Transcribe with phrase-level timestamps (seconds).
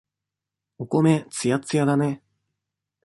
[0.79, 2.23] お米、つやっつやだね。